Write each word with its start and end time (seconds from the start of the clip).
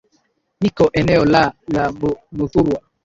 niko 0.61 0.85
eneo 0.99 1.23
laa 1.33 1.51
la 1.73 1.83
muthurwa 2.35 2.79